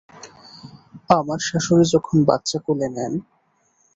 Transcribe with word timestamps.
আমার 1.09 1.39
শাশুড়ি 1.47 1.85
যখন 1.93 2.17
বাচ্চা 2.29 2.57
কোলে 2.65 2.87
নেন। 2.95 3.13